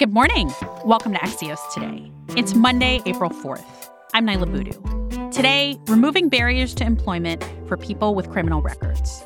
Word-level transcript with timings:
Good 0.00 0.14
morning. 0.14 0.50
Welcome 0.82 1.12
to 1.12 1.18
Axios 1.18 1.58
Today. 1.74 2.10
It's 2.34 2.54
Monday, 2.54 3.02
April 3.04 3.28
4th. 3.28 3.90
I'm 4.14 4.26
Niala 4.26 4.50
Boodhoo. 4.50 5.30
Today, 5.30 5.78
removing 5.88 6.30
barriers 6.30 6.74
to 6.76 6.84
employment 6.84 7.44
for 7.68 7.76
people 7.76 8.14
with 8.14 8.30
criminal 8.30 8.62
records. 8.62 9.22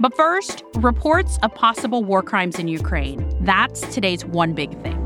But 0.00 0.16
first, 0.16 0.64
reports 0.78 1.38
of 1.44 1.54
possible 1.54 2.02
war 2.02 2.24
crimes 2.24 2.58
in 2.58 2.66
Ukraine. 2.66 3.24
That's 3.42 3.82
today's 3.94 4.24
one 4.24 4.52
big 4.52 4.72
thing. 4.82 5.00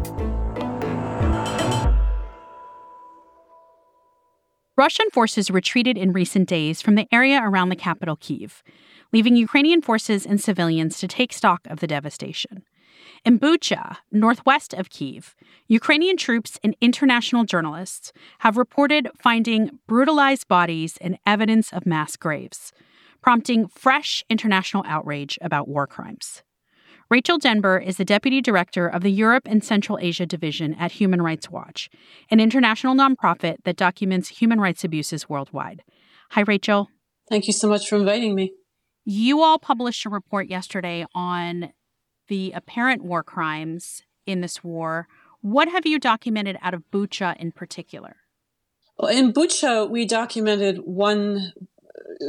Russian 4.79 5.11
forces 5.11 5.50
retreated 5.50 5.98
in 5.98 6.14
recent 6.14 6.48
days 6.48 6.80
from 6.80 6.95
the 6.95 7.07
area 7.12 7.43
around 7.45 7.68
the 7.68 7.77
capital, 7.77 8.16
Kyiv, 8.16 8.62
leaving 9.12 9.37
Ukrainian 9.37 9.82
forces 9.82 10.25
and 10.25 10.41
civilians 10.41 10.98
to 10.98 11.07
take 11.07 11.34
stock 11.34 11.61
of 11.66 11.80
the 11.80 11.87
devastation. 11.87 12.64
In 13.23 13.38
Bucha, 13.38 13.97
northwest 14.10 14.73
of 14.73 14.88
Kiev, 14.88 15.34
Ukrainian 15.66 16.16
troops 16.16 16.59
and 16.65 16.74
international 16.80 17.45
journalists 17.45 18.12
have 18.38 18.56
reported 18.56 19.09
finding 19.19 19.78
brutalized 19.87 20.48
bodies 20.48 20.97
and 21.02 21.19
evidence 21.27 21.70
of 21.70 21.84
mass 21.84 22.16
graves, 22.16 22.73
prompting 23.20 23.69
fresh 23.69 24.25
international 24.30 24.84
outrage 24.87 25.38
about 25.42 25.69
war 25.69 25.87
crimes. 25.87 26.42
Rachel 27.11 27.37
Denber 27.37 27.77
is 27.77 27.98
the 27.98 28.05
deputy 28.06 28.41
director 28.41 28.87
of 28.87 29.02
the 29.02 29.12
Europe 29.12 29.42
and 29.45 29.62
Central 29.62 29.98
Asia 30.00 30.25
Division 30.25 30.75
at 30.75 30.92
Human 30.92 31.20
Rights 31.20 31.50
Watch, 31.50 31.91
an 32.30 32.41
international 32.41 32.95
nonprofit 32.95 33.56
that 33.64 33.77
documents 33.77 34.28
human 34.28 34.61
rights 34.61 34.83
abuses 34.83 35.28
worldwide. 35.28 35.83
Hi, 36.30 36.41
Rachel. 36.42 36.89
Thank 37.28 37.48
you 37.48 37.52
so 37.52 37.69
much 37.69 37.87
for 37.87 37.97
inviting 37.97 38.34
me. 38.34 38.55
You 39.05 39.42
all 39.42 39.59
published 39.59 40.06
a 40.06 40.09
report 40.09 40.48
yesterday 40.48 41.05
on 41.14 41.73
the 42.30 42.52
apparent 42.55 43.02
war 43.02 43.23
crimes 43.23 44.05
in 44.25 44.41
this 44.41 44.62
war. 44.65 45.09
What 45.42 45.69
have 45.69 45.84
you 45.84 45.98
documented 45.98 46.56
out 46.62 46.73
of 46.73 46.89
Bucha 46.91 47.36
in 47.36 47.50
particular? 47.53 48.17
In 49.11 49.33
Bucha, 49.33 49.91
we 49.91 50.06
documented 50.06 50.78
one 50.84 51.53
uh, 52.20 52.25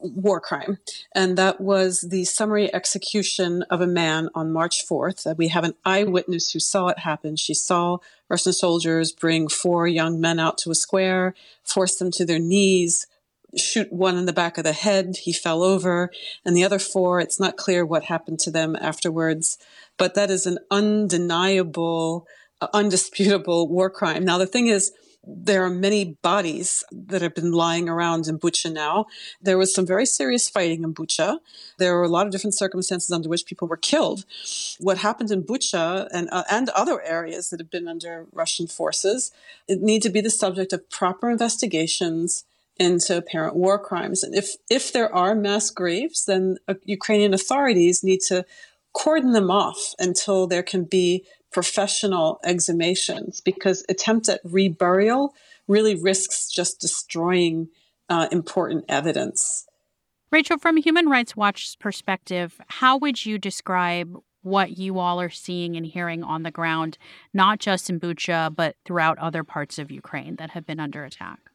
war 0.00 0.40
crime, 0.40 0.78
and 1.14 1.38
that 1.38 1.60
was 1.60 2.02
the 2.02 2.24
summary 2.24 2.72
execution 2.74 3.62
of 3.70 3.80
a 3.80 3.86
man 3.86 4.28
on 4.34 4.52
March 4.52 4.86
4th. 4.86 5.26
Uh, 5.26 5.34
we 5.38 5.48
have 5.48 5.64
an 5.64 5.74
eyewitness 5.84 6.52
who 6.52 6.60
saw 6.60 6.88
it 6.88 6.98
happen. 6.98 7.36
She 7.36 7.54
saw 7.54 7.98
Russian 8.28 8.52
soldiers 8.52 9.10
bring 9.10 9.48
four 9.48 9.86
young 9.86 10.20
men 10.20 10.38
out 10.38 10.58
to 10.58 10.70
a 10.70 10.74
square, 10.74 11.34
force 11.64 11.96
them 11.96 12.10
to 12.12 12.26
their 12.26 12.40
knees, 12.40 13.06
shoot 13.58 13.92
one 13.92 14.16
in 14.16 14.26
the 14.26 14.32
back 14.32 14.58
of 14.58 14.64
the 14.64 14.72
head. 14.72 15.16
He 15.22 15.32
fell 15.32 15.62
over. 15.62 16.10
And 16.44 16.56
the 16.56 16.64
other 16.64 16.78
four, 16.78 17.20
it's 17.20 17.40
not 17.40 17.56
clear 17.56 17.84
what 17.84 18.04
happened 18.04 18.38
to 18.40 18.50
them 18.50 18.76
afterwards. 18.80 19.58
But 19.98 20.14
that 20.14 20.30
is 20.30 20.46
an 20.46 20.58
undeniable, 20.70 22.26
uh, 22.60 22.68
undisputable 22.72 23.68
war 23.70 23.90
crime. 23.90 24.24
Now, 24.24 24.38
the 24.38 24.46
thing 24.46 24.66
is, 24.66 24.92
there 25.28 25.64
are 25.64 25.70
many 25.70 26.16
bodies 26.22 26.84
that 26.92 27.20
have 27.20 27.34
been 27.34 27.50
lying 27.50 27.88
around 27.88 28.28
in 28.28 28.38
Bucha 28.38 28.72
now. 28.72 29.06
There 29.42 29.58
was 29.58 29.74
some 29.74 29.84
very 29.84 30.06
serious 30.06 30.48
fighting 30.48 30.84
in 30.84 30.94
Bucha. 30.94 31.38
There 31.78 31.96
were 31.96 32.04
a 32.04 32.08
lot 32.08 32.26
of 32.26 32.32
different 32.32 32.56
circumstances 32.56 33.10
under 33.10 33.28
which 33.28 33.44
people 33.44 33.66
were 33.66 33.76
killed. 33.76 34.24
What 34.78 34.98
happened 34.98 35.32
in 35.32 35.42
Bucha 35.42 36.06
and, 36.12 36.28
uh, 36.30 36.44
and 36.48 36.68
other 36.70 37.02
areas 37.02 37.50
that 37.50 37.58
have 37.58 37.70
been 37.70 37.88
under 37.88 38.26
Russian 38.32 38.68
forces, 38.68 39.32
it 39.66 39.82
need 39.82 40.02
to 40.02 40.10
be 40.10 40.20
the 40.20 40.30
subject 40.30 40.72
of 40.72 40.88
proper 40.90 41.28
investigations 41.28 42.44
into 42.78 43.16
apparent 43.16 43.56
war 43.56 43.78
crimes. 43.78 44.22
And 44.22 44.34
if, 44.34 44.56
if 44.70 44.92
there 44.92 45.12
are 45.14 45.34
mass 45.34 45.70
graves, 45.70 46.24
then 46.26 46.58
uh, 46.68 46.74
Ukrainian 46.84 47.34
authorities 47.34 48.04
need 48.04 48.20
to 48.28 48.44
cordon 48.92 49.32
them 49.32 49.50
off 49.50 49.94
until 49.98 50.46
there 50.46 50.62
can 50.62 50.84
be 50.84 51.24
professional 51.52 52.40
exhumations 52.44 53.42
because 53.42 53.84
attempt 53.88 54.28
at 54.28 54.44
reburial 54.44 55.30
really 55.68 55.94
risks 55.94 56.50
just 56.50 56.80
destroying 56.80 57.68
uh, 58.08 58.28
important 58.30 58.84
evidence. 58.88 59.66
Rachel, 60.30 60.58
from 60.58 60.76
Human 60.76 61.08
Rights 61.08 61.36
Watch's 61.36 61.76
perspective, 61.76 62.60
how 62.66 62.98
would 62.98 63.24
you 63.24 63.38
describe 63.38 64.16
what 64.42 64.76
you 64.76 64.98
all 64.98 65.20
are 65.20 65.30
seeing 65.30 65.76
and 65.76 65.86
hearing 65.86 66.22
on 66.22 66.42
the 66.42 66.50
ground, 66.50 66.98
not 67.32 67.58
just 67.58 67.90
in 67.90 67.98
Bucha, 67.98 68.54
but 68.54 68.76
throughout 68.84 69.18
other 69.18 69.42
parts 69.42 69.78
of 69.78 69.90
Ukraine 69.90 70.36
that 70.36 70.50
have 70.50 70.66
been 70.66 70.80
under 70.80 71.04
attack? 71.04 71.45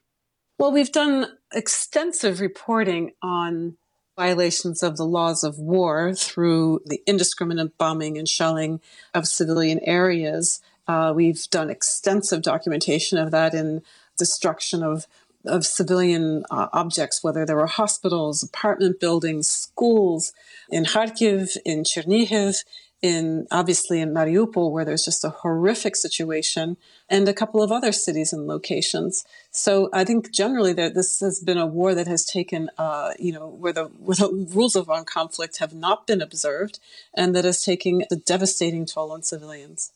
Well, 0.62 0.72
we've 0.72 0.92
done 0.92 1.26
extensive 1.52 2.40
reporting 2.40 3.14
on 3.24 3.78
violations 4.16 4.84
of 4.84 4.96
the 4.96 5.08
laws 5.08 5.44
of 5.44 5.58
war 5.58 6.14
through 6.14 6.82
the 6.86 7.02
indiscriminate 7.08 7.80
bombing 7.80 8.16
and 8.16 8.30
shelling 8.30 8.80
of 9.12 9.28
civilian 9.28 9.80
areas. 9.80 10.62
Uh, 10.88 11.14
we've 11.16 11.50
done 11.50 11.72
extensive 11.72 12.44
documentation 12.44 13.18
of 13.18 13.32
that 13.32 13.56
in 13.56 13.82
destruction 14.20 14.84
of 14.84 15.08
of 15.48 15.66
civilian 15.66 16.46
uh, 16.52 16.68
objects, 16.74 17.24
whether 17.24 17.44
there 17.44 17.56
were 17.56 17.66
hospitals, 17.66 18.44
apartment 18.44 19.00
buildings, 19.00 19.48
schools 19.48 20.32
in 20.70 20.86
Kharkiv, 20.86 21.58
in 21.66 21.84
Chernihiv, 21.84 22.64
in 23.02 23.48
obviously 23.50 24.00
in 24.00 24.14
Mariupol, 24.14 24.72
where 24.72 24.86
there's 24.86 25.06
just 25.06 25.24
a 25.24 25.30
horrific 25.30 25.96
situation, 25.96 26.78
and 27.10 27.28
a 27.28 27.34
couple 27.34 27.64
of 27.64 27.72
other 27.72 27.92
cities 27.92 28.32
and 28.32 28.48
locations. 28.48 29.26
So 29.50 29.90
I 29.92 30.04
think 30.04 30.32
generally 30.32 30.74
that 30.74 30.94
this 30.94 31.20
has 31.20 31.40
been 31.40 31.58
a 31.58 31.66
war 31.66 31.96
that 31.96 32.08
has 32.08 32.26
taken, 32.26 32.70
uh, 32.78 33.14
you 33.18 33.34
know, 33.34 33.48
where 33.48 33.74
the, 33.74 33.86
where 33.86 34.16
the 34.16 34.48
rules 34.54 34.76
of 34.76 34.90
armed 34.90 35.08
conflict 35.08 35.58
have 35.58 35.74
not 35.74 36.06
been 36.06 36.22
observed, 36.22 36.80
and 37.16 37.36
that 37.36 37.46
is 37.46 37.64
taking 37.64 38.04
a 38.12 38.16
devastating 38.16 38.86
toll 38.86 39.12
on 39.12 39.24
civilians. 39.24 39.92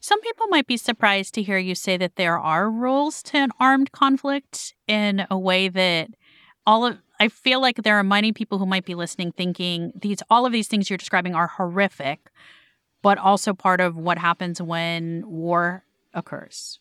Some 0.00 0.20
people 0.20 0.46
might 0.48 0.66
be 0.66 0.76
surprised 0.76 1.34
to 1.34 1.42
hear 1.42 1.58
you 1.58 1.74
say 1.74 1.96
that 1.96 2.16
there 2.16 2.38
are 2.38 2.70
rules 2.70 3.22
to 3.24 3.38
an 3.38 3.50
armed 3.58 3.90
conflict 3.90 4.74
in 4.86 5.26
a 5.28 5.38
way 5.38 5.68
that 5.68 6.10
all 6.66 6.86
of 6.86 6.98
I 7.20 7.28
feel 7.28 7.60
like 7.60 7.82
there 7.82 7.96
are 7.96 8.04
many 8.04 8.32
people 8.32 8.58
who 8.58 8.66
might 8.66 8.84
be 8.84 8.94
listening 8.94 9.32
thinking 9.32 9.92
these 9.94 10.22
all 10.30 10.46
of 10.46 10.52
these 10.52 10.68
things 10.68 10.88
you're 10.88 10.96
describing 10.96 11.34
are 11.34 11.48
horrific, 11.48 12.30
but 13.02 13.18
also 13.18 13.54
part 13.54 13.80
of 13.80 13.96
what 13.96 14.18
happens 14.18 14.60
when 14.62 15.24
war 15.26 15.84
occurs. 16.14 16.78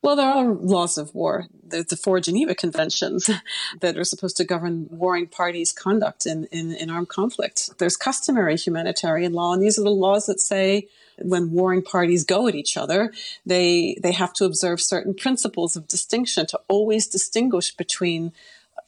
Well, 0.00 0.14
there 0.14 0.28
are 0.28 0.44
laws 0.54 0.96
of 0.96 1.12
war. 1.12 1.46
There's 1.62 1.86
the 1.86 1.96
four 1.96 2.20
Geneva 2.20 2.54
Conventions 2.54 3.28
that 3.80 3.98
are 3.98 4.04
supposed 4.04 4.36
to 4.36 4.44
govern 4.44 4.86
warring 4.90 5.26
parties' 5.26 5.72
conduct 5.72 6.24
in, 6.24 6.44
in, 6.52 6.72
in 6.72 6.88
armed 6.88 7.08
conflict. 7.08 7.78
There's 7.78 7.96
customary 7.96 8.56
humanitarian 8.56 9.32
law, 9.32 9.52
and 9.52 9.60
these 9.60 9.76
are 9.78 9.82
the 9.82 9.90
laws 9.90 10.26
that 10.26 10.40
say 10.40 10.86
when 11.20 11.50
warring 11.50 11.82
parties 11.82 12.22
go 12.22 12.46
at 12.46 12.54
each 12.54 12.76
other, 12.76 13.12
they 13.44 13.98
they 14.00 14.12
have 14.12 14.32
to 14.34 14.44
observe 14.44 14.80
certain 14.80 15.14
principles 15.14 15.74
of 15.74 15.88
distinction 15.88 16.46
to 16.46 16.60
always 16.68 17.08
distinguish 17.08 17.74
between 17.74 18.32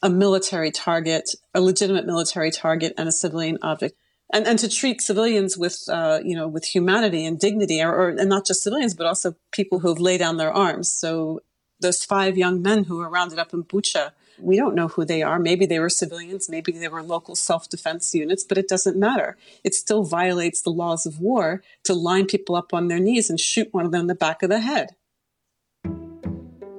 a 0.01 0.09
military 0.09 0.71
target, 0.71 1.35
a 1.53 1.61
legitimate 1.61 2.05
military 2.05 2.51
target, 2.51 2.93
and 2.97 3.07
a 3.07 3.11
civilian 3.11 3.57
object. 3.61 3.95
And, 4.33 4.47
and 4.47 4.57
to 4.59 4.69
treat 4.69 5.01
civilians 5.01 5.57
with, 5.57 5.83
uh, 5.89 6.19
you 6.23 6.35
know, 6.35 6.47
with 6.47 6.63
humanity 6.65 7.25
and 7.25 7.37
dignity, 7.37 7.81
or, 7.81 7.93
or, 7.93 8.09
and 8.09 8.29
not 8.29 8.45
just 8.45 8.63
civilians, 8.63 8.93
but 8.93 9.05
also 9.05 9.35
people 9.51 9.79
who 9.79 9.89
have 9.89 9.99
laid 9.99 10.19
down 10.19 10.37
their 10.37 10.53
arms. 10.53 10.91
So 10.91 11.41
those 11.81 12.05
five 12.05 12.37
young 12.37 12.61
men 12.61 12.85
who 12.85 12.97
were 12.97 13.09
rounded 13.09 13.39
up 13.39 13.53
in 13.53 13.63
Bucha, 13.63 14.11
we 14.39 14.55
don't 14.55 14.73
know 14.73 14.87
who 14.87 15.03
they 15.03 15.21
are. 15.21 15.37
Maybe 15.37 15.65
they 15.65 15.79
were 15.79 15.89
civilians, 15.89 16.49
maybe 16.49 16.71
they 16.71 16.87
were 16.87 17.03
local 17.03 17.35
self-defense 17.35 18.15
units, 18.15 18.43
but 18.43 18.57
it 18.57 18.67
doesn't 18.67 18.97
matter. 18.97 19.37
It 19.63 19.75
still 19.75 20.03
violates 20.03 20.61
the 20.61 20.71
laws 20.71 21.05
of 21.05 21.19
war 21.19 21.61
to 21.83 21.93
line 21.93 22.25
people 22.25 22.55
up 22.55 22.73
on 22.73 22.87
their 22.87 22.99
knees 22.99 23.29
and 23.29 23.39
shoot 23.39 23.67
one 23.71 23.85
of 23.85 23.91
them 23.91 24.01
in 24.01 24.07
the 24.07 24.15
back 24.15 24.41
of 24.41 24.49
the 24.49 24.59
head. 24.59 24.95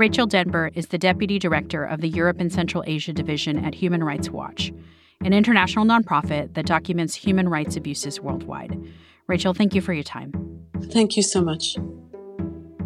Rachel 0.02 0.26
Denber 0.26 0.68
is 0.74 0.88
the 0.88 0.98
Deputy 0.98 1.38
Director 1.38 1.84
of 1.84 2.00
the 2.00 2.08
Europe 2.08 2.40
and 2.40 2.52
Central 2.52 2.82
Asia 2.88 3.12
Division 3.12 3.64
at 3.64 3.72
Human 3.72 4.02
Rights 4.02 4.30
Watch, 4.30 4.72
an 5.20 5.32
international 5.32 5.84
nonprofit 5.84 6.54
that 6.54 6.66
documents 6.66 7.14
human 7.14 7.48
rights 7.48 7.76
abuses 7.76 8.20
worldwide. 8.20 8.76
Rachel, 9.28 9.54
thank 9.54 9.76
you 9.76 9.80
for 9.80 9.92
your 9.92 10.02
time. 10.02 10.32
Thank 10.90 11.16
you 11.16 11.22
so 11.22 11.40
much. 11.40 11.76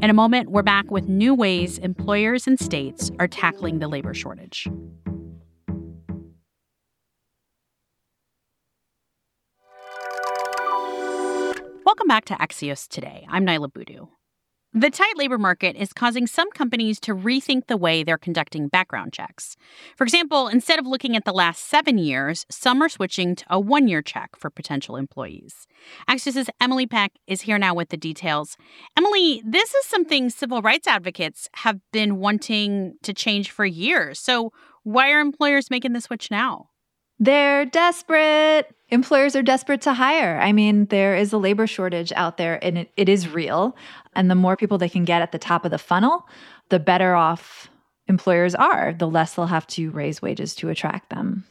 In 0.02 0.10
a 0.10 0.12
moment, 0.12 0.50
we're 0.50 0.62
back 0.62 0.90
with 0.90 1.08
new 1.08 1.34
ways 1.34 1.78
employers 1.78 2.46
and 2.46 2.60
states 2.60 3.10
are 3.18 3.28
tackling 3.28 3.78
the 3.78 3.88
labor 3.88 4.12
shortage. 4.12 4.68
Welcome 11.86 12.08
back 12.08 12.26
to 12.26 12.34
Axios 12.34 12.86
Today. 12.86 13.26
I'm 13.30 13.46
Niala 13.46 13.72
Boodhoo. 13.72 14.08
The 14.76 14.90
tight 14.90 15.16
labor 15.16 15.38
market 15.38 15.74
is 15.74 15.94
causing 15.94 16.26
some 16.26 16.50
companies 16.50 17.00
to 17.00 17.14
rethink 17.14 17.66
the 17.66 17.78
way 17.78 18.04
they're 18.04 18.18
conducting 18.18 18.68
background 18.68 19.14
checks. 19.14 19.56
For 19.96 20.04
example, 20.04 20.48
instead 20.48 20.78
of 20.78 20.86
looking 20.86 21.16
at 21.16 21.24
the 21.24 21.32
last 21.32 21.64
seven 21.66 21.96
years, 21.96 22.44
some 22.50 22.82
are 22.82 22.90
switching 22.90 23.34
to 23.36 23.44
a 23.48 23.58
one 23.58 23.88
year 23.88 24.02
check 24.02 24.36
for 24.36 24.50
potential 24.50 24.96
employees. 24.96 25.66
Axios' 26.10 26.50
Emily 26.60 26.86
Peck 26.86 27.12
is 27.26 27.40
here 27.40 27.56
now 27.56 27.72
with 27.72 27.88
the 27.88 27.96
details. 27.96 28.58
Emily, 28.98 29.42
this 29.46 29.72
is 29.72 29.86
something 29.86 30.28
civil 30.28 30.60
rights 30.60 30.86
advocates 30.86 31.48
have 31.54 31.80
been 31.90 32.18
wanting 32.18 32.96
to 33.02 33.14
change 33.14 33.50
for 33.50 33.64
years. 33.64 34.20
So, 34.20 34.52
why 34.82 35.10
are 35.10 35.20
employers 35.20 35.70
making 35.70 35.94
the 35.94 36.02
switch 36.02 36.30
now? 36.30 36.68
They're 37.18 37.64
desperate. 37.64 38.75
Employers 38.88 39.34
are 39.34 39.42
desperate 39.42 39.80
to 39.82 39.94
hire. 39.94 40.38
I 40.40 40.52
mean, 40.52 40.86
there 40.86 41.16
is 41.16 41.32
a 41.32 41.38
labor 41.38 41.66
shortage 41.66 42.12
out 42.14 42.36
there 42.36 42.62
and 42.64 42.78
it, 42.78 42.92
it 42.96 43.08
is 43.08 43.28
real. 43.28 43.76
And 44.14 44.30
the 44.30 44.36
more 44.36 44.56
people 44.56 44.78
they 44.78 44.88
can 44.88 45.04
get 45.04 45.22
at 45.22 45.32
the 45.32 45.38
top 45.38 45.64
of 45.64 45.72
the 45.72 45.78
funnel, 45.78 46.26
the 46.68 46.78
better 46.78 47.14
off 47.14 47.68
employers 48.06 48.54
are, 48.54 48.94
the 48.96 49.08
less 49.08 49.34
they'll 49.34 49.46
have 49.46 49.66
to 49.68 49.90
raise 49.90 50.22
wages 50.22 50.54
to 50.56 50.68
attract 50.68 51.10
them. 51.10 51.44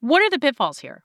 What 0.00 0.22
are 0.22 0.30
the 0.30 0.38
pitfalls 0.38 0.80
here? 0.80 1.04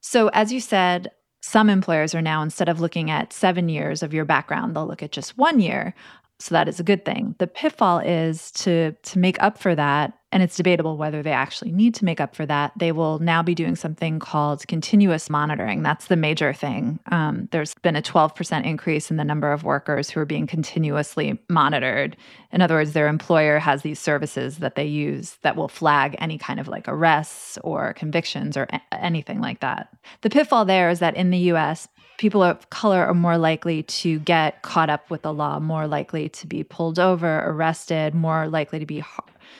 So, 0.00 0.28
as 0.28 0.52
you 0.52 0.60
said, 0.60 1.10
some 1.40 1.68
employers 1.68 2.14
are 2.14 2.22
now, 2.22 2.42
instead 2.42 2.68
of 2.68 2.80
looking 2.80 3.10
at 3.10 3.32
seven 3.32 3.68
years 3.68 4.02
of 4.02 4.14
your 4.14 4.24
background, 4.24 4.76
they'll 4.76 4.86
look 4.86 5.02
at 5.02 5.12
just 5.12 5.36
one 5.38 5.58
year. 5.58 5.94
So 6.38 6.54
that 6.54 6.68
is 6.68 6.80
a 6.80 6.84
good 6.84 7.04
thing. 7.04 7.34
The 7.38 7.46
pitfall 7.46 7.98
is 8.00 8.50
to 8.52 8.92
to 8.92 9.18
make 9.18 9.40
up 9.42 9.58
for 9.58 9.74
that, 9.74 10.18
and 10.32 10.42
it's 10.42 10.56
debatable 10.56 10.96
whether 10.96 11.22
they 11.22 11.30
actually 11.30 11.70
need 11.70 11.94
to 11.96 12.04
make 12.04 12.20
up 12.20 12.34
for 12.34 12.46
that. 12.46 12.72
They 12.76 12.90
will 12.90 13.18
now 13.18 13.42
be 13.42 13.54
doing 13.54 13.76
something 13.76 14.18
called 14.18 14.66
continuous 14.66 15.28
monitoring. 15.28 15.82
That's 15.82 16.06
the 16.06 16.16
major 16.16 16.54
thing. 16.54 16.98
Um, 17.10 17.48
there's 17.52 17.74
been 17.82 17.96
a 17.96 18.02
12% 18.02 18.64
increase 18.64 19.10
in 19.10 19.18
the 19.18 19.24
number 19.24 19.52
of 19.52 19.62
workers 19.62 20.08
who 20.08 20.20
are 20.20 20.24
being 20.24 20.46
continuously 20.46 21.38
monitored. 21.50 22.16
In 22.50 22.62
other 22.62 22.76
words, 22.76 22.94
their 22.94 23.08
employer 23.08 23.58
has 23.58 23.82
these 23.82 24.00
services 24.00 24.58
that 24.58 24.74
they 24.74 24.86
use 24.86 25.36
that 25.42 25.54
will 25.54 25.68
flag 25.68 26.16
any 26.18 26.38
kind 26.38 26.58
of 26.58 26.66
like 26.66 26.88
arrests 26.88 27.58
or 27.62 27.92
convictions 27.92 28.56
or 28.56 28.66
a- 28.70 28.80
anything 28.94 29.40
like 29.40 29.60
that. 29.60 29.88
The 30.22 30.30
pitfall 30.30 30.64
there 30.64 30.88
is 30.88 31.00
that 31.00 31.14
in 31.14 31.30
the 31.30 31.38
US, 31.52 31.88
people 32.16 32.42
of 32.42 32.70
color 32.70 33.04
are 33.04 33.14
more 33.14 33.36
likely 33.36 33.82
to 33.82 34.18
get 34.20 34.62
caught 34.62 34.88
up 34.88 35.10
with 35.10 35.22
the 35.22 35.32
law, 35.32 35.58
more 35.58 35.86
likely 35.86 36.28
to 36.30 36.46
be 36.46 36.62
pulled 36.62 36.98
over, 36.98 37.42
arrested, 37.44 38.14
more 38.14 38.48
likely 38.48 38.78
to 38.78 38.86
be 38.86 39.02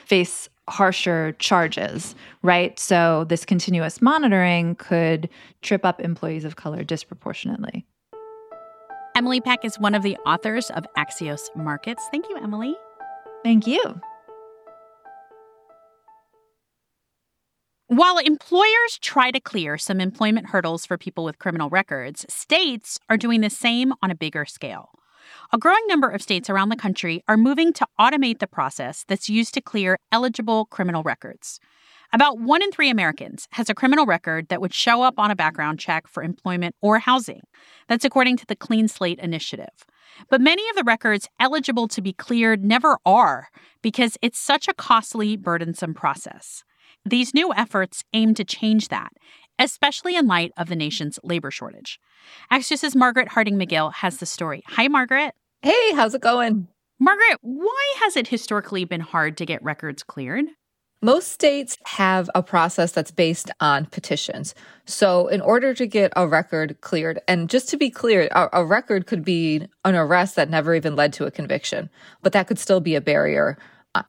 face 0.05 0.49
harsher 0.69 1.33
charges, 1.39 2.15
right? 2.41 2.77
So 2.79 3.25
this 3.25 3.45
continuous 3.45 4.01
monitoring 4.01 4.75
could 4.75 5.29
trip 5.61 5.83
up 5.85 5.99
employees 5.99 6.45
of 6.45 6.55
color 6.55 6.83
disproportionately. 6.83 7.85
Emily 9.15 9.41
Peck 9.41 9.63
is 9.63 9.77
one 9.77 9.93
of 9.93 10.01
the 10.01 10.17
authors 10.25 10.71
of 10.71 10.85
Axios 10.97 11.55
Markets. 11.55 12.03
Thank 12.11 12.29
you, 12.29 12.37
Emily. 12.37 12.75
Thank 13.43 13.67
you. 13.67 14.01
While 17.87 18.17
employers 18.17 18.97
try 19.01 19.29
to 19.29 19.39
clear 19.39 19.77
some 19.77 20.01
employment 20.01 20.47
hurdles 20.47 20.83
for 20.83 20.97
people 20.97 21.23
with 21.23 21.37
criminal 21.37 21.69
records, 21.69 22.25
states 22.27 22.97
are 23.07 23.17
doing 23.17 23.41
the 23.41 23.51
same 23.51 23.93
on 24.01 24.09
a 24.09 24.15
bigger 24.15 24.45
scale. 24.45 24.89
A 25.51 25.57
growing 25.57 25.85
number 25.87 26.09
of 26.09 26.21
states 26.21 26.49
around 26.49 26.69
the 26.69 26.75
country 26.75 27.23
are 27.27 27.37
moving 27.37 27.73
to 27.73 27.87
automate 27.99 28.39
the 28.39 28.47
process 28.47 29.03
that's 29.07 29.29
used 29.29 29.53
to 29.53 29.61
clear 29.61 29.99
eligible 30.11 30.65
criminal 30.65 31.03
records. 31.03 31.59
About 32.13 32.39
one 32.39 32.61
in 32.61 32.71
three 32.71 32.91
Americans 32.91 33.47
has 33.53 33.69
a 33.69 33.73
criminal 33.73 34.05
record 34.05 34.49
that 34.49 34.61
would 34.61 34.73
show 34.73 35.01
up 35.01 35.17
on 35.17 35.31
a 35.31 35.35
background 35.35 35.79
check 35.79 36.07
for 36.07 36.21
employment 36.21 36.75
or 36.79 36.99
housing. 36.99 37.41
That's 37.87 38.05
according 38.05 38.37
to 38.37 38.45
the 38.45 38.55
Clean 38.55 38.87
Slate 38.87 39.19
Initiative. 39.19 39.85
But 40.29 40.39
many 40.39 40.67
of 40.69 40.75
the 40.75 40.83
records 40.83 41.27
eligible 41.39 41.87
to 41.87 42.01
be 42.01 42.13
cleared 42.13 42.63
never 42.63 42.99
are 43.03 43.47
because 43.81 44.15
it's 44.21 44.37
such 44.37 44.67
a 44.67 44.75
costly, 44.75 45.35
burdensome 45.35 45.95
process. 45.95 46.63
These 47.05 47.33
new 47.33 47.51
efforts 47.53 48.03
aim 48.13 48.33
to 48.35 48.45
change 48.45 48.89
that, 48.89 49.09
especially 49.59 50.15
in 50.15 50.27
light 50.27 50.51
of 50.57 50.67
the 50.67 50.75
nation's 50.75 51.19
labor 51.23 51.51
shortage. 51.51 51.99
Axios' 52.51 52.95
Margaret 52.95 53.29
Harding 53.29 53.57
McGill 53.57 53.93
has 53.93 54.17
the 54.17 54.25
story. 54.25 54.63
Hi, 54.67 54.87
Margaret. 54.87 55.33
Hey, 55.61 55.93
how's 55.93 56.13
it 56.13 56.21
going? 56.21 56.67
Margaret, 56.99 57.37
why 57.41 57.93
has 58.01 58.15
it 58.15 58.27
historically 58.27 58.85
been 58.85 59.01
hard 59.01 59.37
to 59.37 59.45
get 59.45 59.63
records 59.63 60.03
cleared? 60.03 60.45
Most 61.01 61.33
states 61.33 61.77
have 61.85 62.29
a 62.33 62.41
process 62.41 62.93
that's 62.93 63.11
based 63.11 63.51
on 63.59 63.87
petitions. 63.87 64.55
So, 64.85 65.27
in 65.27 65.41
order 65.41 65.73
to 65.73 65.85
get 65.85 66.13
a 66.15 66.25
record 66.25 66.79
cleared, 66.79 67.19
and 67.27 67.49
just 67.49 67.67
to 67.69 67.77
be 67.77 67.89
clear, 67.89 68.29
a, 68.31 68.47
a, 68.53 68.65
record 68.65 69.05
could 69.05 69.25
be 69.25 69.67
an 69.83 69.95
arrest 69.95 70.37
that 70.37 70.49
never 70.49 70.73
even 70.73 70.95
led 70.95 71.11
to 71.13 71.25
a 71.25 71.31
conviction, 71.31 71.89
but 72.21 72.31
that 72.31 72.47
could 72.47 72.57
still 72.57 72.79
be 72.79 72.95
a 72.95 73.01
barrier 73.01 73.57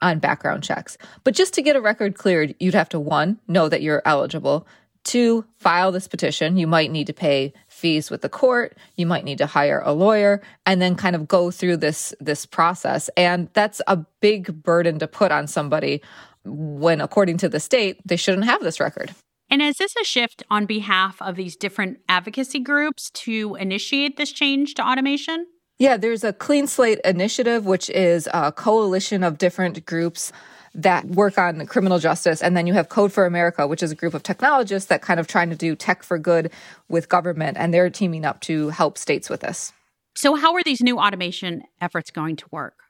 on 0.02 0.20
background 0.20 0.62
checks. 0.62 0.96
But 1.24 1.34
just 1.34 1.52
to 1.54 1.62
get 1.62 1.74
a 1.74 1.80
record 1.80 2.14
cleared, 2.14 2.54
you'd 2.60 2.74
have 2.74 2.88
to 2.90 3.00
one, 3.00 3.40
know 3.48 3.68
that 3.68 3.82
you're 3.82 4.02
eligible, 4.04 4.64
two, 5.04 5.44
file 5.58 5.92
this 5.92 6.08
petition. 6.08 6.56
You 6.56 6.66
might 6.66 6.90
need 6.90 7.06
to 7.06 7.12
pay 7.12 7.52
fees 7.68 8.10
with 8.10 8.22
the 8.22 8.28
court, 8.28 8.76
you 8.96 9.06
might 9.06 9.24
need 9.24 9.38
to 9.38 9.46
hire 9.46 9.82
a 9.84 9.92
lawyer 9.92 10.42
and 10.66 10.80
then 10.80 10.94
kind 10.96 11.14
of 11.14 11.28
go 11.28 11.50
through 11.50 11.76
this 11.78 12.14
this 12.20 12.46
process. 12.46 13.10
And 13.16 13.48
that's 13.52 13.80
a 13.86 13.98
big 14.20 14.62
burden 14.62 14.98
to 14.98 15.06
put 15.06 15.30
on 15.30 15.46
somebody 15.46 16.02
when 16.44 17.00
according 17.00 17.38
to 17.38 17.48
the 17.48 17.60
state, 17.60 18.00
they 18.04 18.16
shouldn't 18.16 18.44
have 18.44 18.62
this 18.62 18.80
record. 18.80 19.14
And 19.50 19.60
is 19.60 19.76
this 19.76 19.94
a 19.96 20.04
shift 20.04 20.42
on 20.50 20.66
behalf 20.66 21.20
of 21.20 21.36
these 21.36 21.56
different 21.56 21.98
advocacy 22.08 22.60
groups 22.60 23.10
to 23.10 23.56
initiate 23.56 24.16
this 24.16 24.32
change 24.32 24.74
to 24.74 24.86
automation? 24.86 25.46
Yeah, 25.78 25.96
there's 25.96 26.24
a 26.24 26.32
Clean 26.32 26.66
Slate 26.66 27.00
Initiative, 27.04 27.66
which 27.66 27.90
is 27.90 28.28
a 28.32 28.52
coalition 28.52 29.22
of 29.24 29.38
different 29.38 29.84
groups 29.84 30.32
that 30.74 31.06
work 31.06 31.38
on 31.38 31.64
criminal 31.66 31.98
justice. 31.98 32.42
And 32.42 32.56
then 32.56 32.66
you 32.66 32.72
have 32.74 32.88
Code 32.88 33.12
for 33.12 33.26
America, 33.26 33.66
which 33.66 33.82
is 33.82 33.92
a 33.92 33.94
group 33.94 34.14
of 34.14 34.22
technologists 34.22 34.88
that 34.88 35.02
kind 35.02 35.20
of 35.20 35.26
trying 35.26 35.50
to 35.50 35.56
do 35.56 35.76
tech 35.76 36.02
for 36.02 36.18
good 36.18 36.50
with 36.88 37.08
government. 37.08 37.56
And 37.58 37.72
they're 37.72 37.90
teaming 37.90 38.24
up 38.24 38.40
to 38.42 38.70
help 38.70 38.98
states 38.98 39.30
with 39.30 39.40
this. 39.40 39.72
So, 40.16 40.34
how 40.36 40.54
are 40.54 40.62
these 40.62 40.80
new 40.80 40.98
automation 40.98 41.62
efforts 41.80 42.10
going 42.10 42.36
to 42.36 42.46
work? 42.50 42.83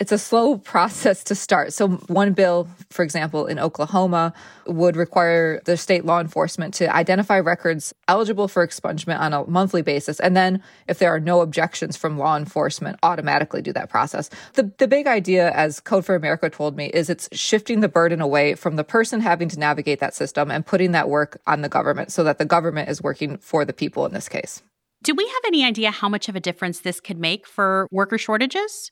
It's 0.00 0.10
a 0.10 0.18
slow 0.18 0.58
process 0.58 1.22
to 1.24 1.34
start. 1.34 1.72
So, 1.72 1.88
one 1.88 2.32
bill, 2.32 2.68
for 2.90 3.04
example, 3.04 3.46
in 3.46 3.58
Oklahoma 3.60 4.32
would 4.66 4.96
require 4.96 5.60
the 5.66 5.76
state 5.76 6.04
law 6.04 6.20
enforcement 6.20 6.74
to 6.74 6.94
identify 6.94 7.38
records 7.38 7.94
eligible 8.08 8.48
for 8.48 8.66
expungement 8.66 9.20
on 9.20 9.32
a 9.32 9.44
monthly 9.46 9.82
basis. 9.82 10.18
And 10.18 10.36
then, 10.36 10.62
if 10.88 10.98
there 10.98 11.14
are 11.14 11.20
no 11.20 11.42
objections 11.42 11.96
from 11.96 12.18
law 12.18 12.36
enforcement, 12.36 12.98
automatically 13.02 13.62
do 13.62 13.72
that 13.72 13.88
process. 13.88 14.30
The, 14.54 14.72
the 14.78 14.88
big 14.88 15.06
idea, 15.06 15.52
as 15.52 15.78
Code 15.78 16.04
for 16.04 16.16
America 16.16 16.50
told 16.50 16.76
me, 16.76 16.86
is 16.86 17.08
it's 17.08 17.28
shifting 17.32 17.80
the 17.80 17.88
burden 17.88 18.20
away 18.20 18.56
from 18.56 18.76
the 18.76 18.84
person 18.84 19.20
having 19.20 19.48
to 19.50 19.58
navigate 19.58 20.00
that 20.00 20.14
system 20.14 20.50
and 20.50 20.66
putting 20.66 20.90
that 20.92 21.08
work 21.08 21.40
on 21.46 21.60
the 21.62 21.68
government 21.68 22.10
so 22.10 22.24
that 22.24 22.38
the 22.38 22.44
government 22.44 22.88
is 22.88 23.00
working 23.00 23.38
for 23.38 23.64
the 23.64 23.72
people 23.72 24.04
in 24.06 24.12
this 24.12 24.28
case. 24.28 24.60
Do 25.04 25.14
we 25.14 25.26
have 25.26 25.42
any 25.46 25.64
idea 25.64 25.90
how 25.90 26.08
much 26.08 26.28
of 26.28 26.34
a 26.34 26.40
difference 26.40 26.80
this 26.80 26.98
could 26.98 27.18
make 27.18 27.46
for 27.46 27.86
worker 27.92 28.18
shortages? 28.18 28.90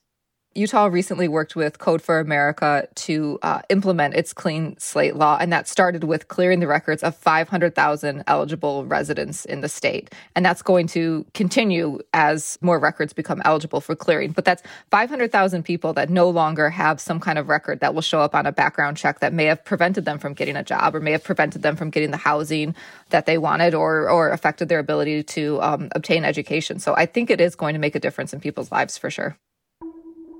Utah 0.54 0.86
recently 0.86 1.28
worked 1.28 1.56
with 1.56 1.78
Code 1.78 2.02
for 2.02 2.20
America 2.20 2.86
to 2.94 3.38
uh, 3.42 3.62
implement 3.70 4.14
its 4.14 4.32
clean 4.32 4.76
slate 4.78 5.16
law, 5.16 5.38
and 5.40 5.52
that 5.52 5.66
started 5.66 6.04
with 6.04 6.28
clearing 6.28 6.60
the 6.60 6.66
records 6.66 7.02
of 7.02 7.16
500,000 7.16 8.22
eligible 8.26 8.84
residents 8.84 9.44
in 9.46 9.62
the 9.62 9.68
state. 9.68 10.12
And 10.36 10.44
that's 10.44 10.60
going 10.60 10.88
to 10.88 11.24
continue 11.32 12.00
as 12.12 12.58
more 12.60 12.78
records 12.78 13.12
become 13.12 13.40
eligible 13.44 13.80
for 13.80 13.96
clearing. 13.96 14.32
But 14.32 14.44
that's 14.44 14.62
500,000 14.90 15.62
people 15.62 15.94
that 15.94 16.10
no 16.10 16.28
longer 16.28 16.68
have 16.68 17.00
some 17.00 17.18
kind 17.18 17.38
of 17.38 17.48
record 17.48 17.80
that 17.80 17.94
will 17.94 18.02
show 18.02 18.20
up 18.20 18.34
on 18.34 18.44
a 18.44 18.52
background 18.52 18.98
check 18.98 19.20
that 19.20 19.32
may 19.32 19.46
have 19.46 19.64
prevented 19.64 20.04
them 20.04 20.18
from 20.18 20.34
getting 20.34 20.56
a 20.56 20.62
job 20.62 20.94
or 20.94 21.00
may 21.00 21.12
have 21.12 21.24
prevented 21.24 21.62
them 21.62 21.76
from 21.76 21.88
getting 21.90 22.10
the 22.10 22.16
housing 22.18 22.74
that 23.08 23.24
they 23.26 23.38
wanted 23.38 23.74
or, 23.74 24.10
or 24.10 24.30
affected 24.30 24.68
their 24.68 24.78
ability 24.78 25.22
to 25.22 25.60
um, 25.62 25.88
obtain 25.94 26.24
education. 26.24 26.78
So 26.78 26.94
I 26.94 27.06
think 27.06 27.30
it 27.30 27.40
is 27.40 27.54
going 27.54 27.72
to 27.72 27.80
make 27.80 27.94
a 27.94 28.00
difference 28.00 28.32
in 28.32 28.40
people's 28.40 28.70
lives 28.70 28.98
for 28.98 29.08
sure. 29.08 29.38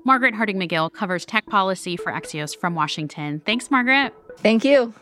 Margaret 0.05 0.33
Harding 0.35 0.59
McGill 0.59 0.91
covers 0.91 1.25
tech 1.25 1.45
policy 1.45 1.95
for 1.95 2.11
Axios 2.11 2.55
from 2.55 2.75
Washington. 2.75 3.41
Thanks, 3.45 3.71
Margaret. 3.71 4.13
Thank 4.37 4.65
you. 4.65 4.93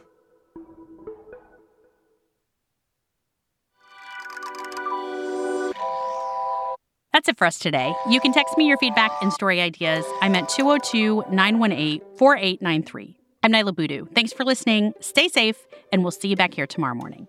That's 7.14 7.28
it 7.28 7.38
for 7.38 7.46
us 7.46 7.60
today. 7.60 7.94
You 8.10 8.22
can 8.22 8.32
text 8.32 8.58
me 8.58 8.68
your 8.68 8.78
feedback 8.78 9.12
and 9.22 9.34
story 9.34 9.60
ideas. 9.60 10.06
I'm 10.22 10.34
at 10.34 10.48
202 10.50 11.26
918 11.30 12.02
4893. 12.18 13.18
I'm 13.44 13.52
Niala 13.52 13.76
Boodhoo. 13.76 14.06
Thanks 14.14 14.32
for 14.32 14.46
listening. 14.46 14.94
Stay 15.02 15.28
safe, 15.28 15.58
and 15.92 16.04
we'll 16.04 16.12
see 16.12 16.30
you 16.30 16.36
back 16.36 16.54
here 16.54 16.68
tomorrow 16.68 16.96
morning. 16.96 17.28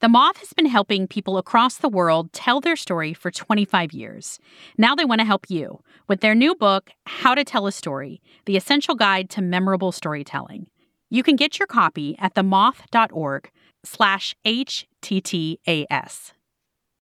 The 0.00 0.08
Moth 0.08 0.38
has 0.38 0.54
been 0.54 0.64
helping 0.64 1.06
people 1.06 1.36
across 1.36 1.76
the 1.76 1.88
world 1.88 2.32
tell 2.32 2.58
their 2.58 2.74
story 2.74 3.12
for 3.12 3.30
25 3.30 3.92
years. 3.92 4.38
Now 4.78 4.94
they 4.94 5.04
want 5.04 5.20
to 5.20 5.26
help 5.26 5.50
you 5.50 5.82
with 6.08 6.20
their 6.22 6.34
new 6.34 6.54
book, 6.54 6.88
How 7.04 7.34
to 7.34 7.44
Tell 7.44 7.66
a 7.66 7.72
Story 7.72 8.22
The 8.46 8.56
Essential 8.56 8.94
Guide 8.94 9.28
to 9.30 9.42
Memorable 9.42 9.92
Storytelling. 9.92 10.68
You 11.10 11.22
can 11.22 11.36
get 11.36 11.58
your 11.58 11.66
copy 11.66 12.16
at 12.18 12.32
themoth.org 12.32 13.50
slash 13.84 14.34
HTTAS. 14.46 16.32